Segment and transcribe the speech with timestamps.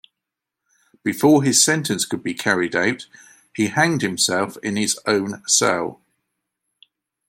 [1.03, 3.05] Before his sentence could be carried out,
[3.55, 6.01] he hanged himself in his own cell.